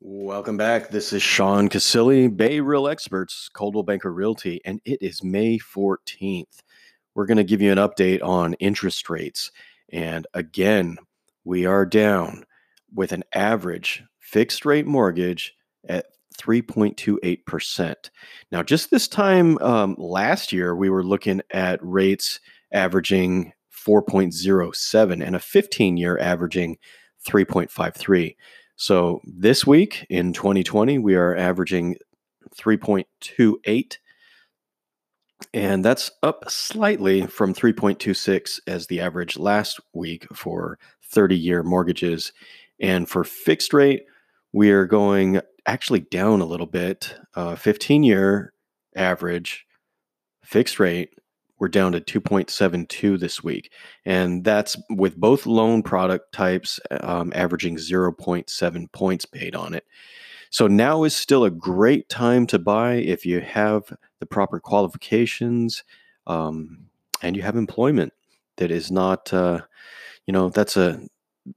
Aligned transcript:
Welcome 0.00 0.56
back. 0.56 0.90
This 0.90 1.12
is 1.12 1.24
Sean 1.24 1.68
Casilli, 1.68 2.28
Bay 2.28 2.60
Real 2.60 2.86
Experts, 2.86 3.50
Coldwell 3.52 3.82
Banker 3.82 4.12
Realty, 4.12 4.60
and 4.64 4.80
it 4.84 5.02
is 5.02 5.24
May 5.24 5.58
14th. 5.58 6.62
We're 7.16 7.26
going 7.26 7.38
to 7.38 7.42
give 7.42 7.60
you 7.60 7.72
an 7.72 7.78
update 7.78 8.22
on 8.22 8.54
interest 8.54 9.10
rates. 9.10 9.50
And 9.92 10.24
again, 10.34 10.98
we 11.42 11.66
are 11.66 11.84
down 11.84 12.44
with 12.94 13.10
an 13.10 13.24
average 13.34 14.04
fixed 14.20 14.64
rate 14.64 14.86
mortgage 14.86 15.56
at 15.88 16.06
3.28%. 16.40 17.94
Now, 18.52 18.62
just 18.62 18.92
this 18.92 19.08
time 19.08 19.58
um, 19.58 19.96
last 19.98 20.52
year, 20.52 20.76
we 20.76 20.90
were 20.90 21.02
looking 21.02 21.42
at 21.50 21.80
rates 21.82 22.38
averaging 22.72 23.52
4.07 23.84 25.26
and 25.26 25.34
a 25.34 25.40
15 25.40 25.96
year 25.96 26.16
averaging 26.20 26.78
3.53. 27.28 28.36
So 28.80 29.20
this 29.24 29.66
week 29.66 30.06
in 30.08 30.32
2020, 30.32 30.98
we 30.98 31.16
are 31.16 31.34
averaging 31.34 31.96
3.28, 32.56 33.96
and 35.52 35.84
that's 35.84 36.12
up 36.22 36.48
slightly 36.48 37.26
from 37.26 37.52
3.26 37.52 38.60
as 38.68 38.86
the 38.86 39.00
average 39.00 39.36
last 39.36 39.80
week 39.94 40.28
for 40.32 40.78
30 41.10 41.36
year 41.36 41.64
mortgages. 41.64 42.32
And 42.78 43.08
for 43.08 43.24
fixed 43.24 43.72
rate, 43.72 44.04
we 44.52 44.70
are 44.70 44.86
going 44.86 45.40
actually 45.66 46.00
down 46.00 46.40
a 46.40 46.46
little 46.46 46.64
bit. 46.64 47.16
Uh, 47.34 47.56
15 47.56 48.04
year 48.04 48.52
average 48.94 49.66
fixed 50.44 50.78
rate 50.78 51.17
we're 51.58 51.68
down 51.68 51.92
to 51.92 52.00
2.72 52.00 53.18
this 53.18 53.42
week. 53.42 53.72
And 54.04 54.44
that's 54.44 54.76
with 54.90 55.16
both 55.16 55.46
loan 55.46 55.82
product 55.82 56.32
types 56.32 56.78
um, 57.00 57.32
averaging 57.34 57.76
0.7 57.76 58.92
points 58.92 59.24
paid 59.24 59.54
on 59.54 59.74
it. 59.74 59.84
So 60.50 60.66
now 60.66 61.04
is 61.04 61.14
still 61.14 61.44
a 61.44 61.50
great 61.50 62.08
time 62.08 62.46
to 62.46 62.58
buy 62.58 62.94
if 62.94 63.26
you 63.26 63.40
have 63.40 63.92
the 64.18 64.26
proper 64.26 64.60
qualifications 64.60 65.84
um, 66.26 66.86
and 67.22 67.36
you 67.36 67.42
have 67.42 67.56
employment 67.56 68.12
that 68.56 68.70
is 68.70 68.90
not, 68.90 69.32
uh, 69.32 69.60
you 70.26 70.32
know, 70.32 70.48
that's 70.48 70.76
a 70.76 71.00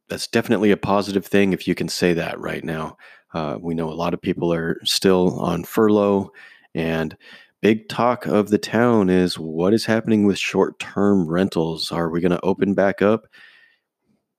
that's 0.08 0.28
definitely 0.28 0.72
a 0.72 0.78
positive 0.78 1.26
thing 1.26 1.52
if 1.52 1.68
you 1.68 1.76
can 1.76 1.90
say 1.90 2.14
that 2.14 2.40
right 2.40 2.64
now. 2.64 2.98
Uh, 3.34 3.58
we 3.60 3.74
know 3.74 3.90
a 3.90 3.94
lot 3.94 4.14
of 4.14 4.22
people 4.22 4.54
are 4.54 4.80
still 4.84 5.40
on 5.40 5.64
furlough, 5.64 6.32
and 6.76 7.16
big 7.62 7.88
talk 7.90 8.26
of 8.26 8.50
the 8.50 8.58
town 8.58 9.09
is 9.09 9.38
what 9.38 9.73
is 9.73 9.86
happening 9.86 10.26
with 10.26 10.38
short 10.38 10.80
term 10.80 11.28
rentals? 11.28 11.92
Are 11.92 12.09
we 12.09 12.22
going 12.22 12.31
to 12.31 12.44
open 12.44 12.73
back 12.73 13.02
up? 13.02 13.28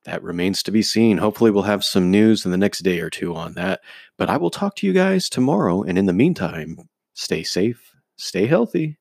That 0.05 0.23
remains 0.23 0.63
to 0.65 0.73
be 0.73 0.83
seen. 0.83 1.19
Hopefully, 1.19 1.53
we'll 1.53 1.63
have 1.63 1.85
some 1.85 2.11
news 2.11 2.45
in 2.45 2.51
the 2.51 2.57
next 2.57 2.81
day 2.81 3.01
or 3.01 3.09
two 3.09 3.35
on 3.35 3.55
that. 3.55 3.81
But 4.19 4.29
I 4.29 4.37
will 4.37 4.51
talk 4.51 4.75
to 4.77 4.87
you 4.87 4.93
guys 4.93 5.29
tomorrow. 5.29 5.83
And 5.83 5.97
in 5.97 6.07
the 6.07 6.13
meantime, 6.13 6.77
stay 7.15 7.45
safe, 7.45 7.95
stay 8.17 8.47
healthy, 8.47 8.99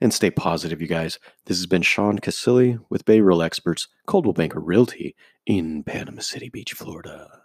and 0.00 0.12
stay 0.12 0.30
positive, 0.32 0.80
you 0.80 0.88
guys. 0.88 1.20
This 1.46 1.58
has 1.58 1.66
been 1.66 1.82
Sean 1.82 2.18
Casilli 2.18 2.78
with 2.90 3.04
Bay 3.04 3.20
Real 3.20 3.42
Experts, 3.42 3.86
Coldwell 4.06 4.32
Banker 4.32 4.60
Realty 4.60 5.14
in 5.46 5.84
Panama 5.84 6.20
City 6.20 6.48
Beach, 6.48 6.72
Florida. 6.72 7.43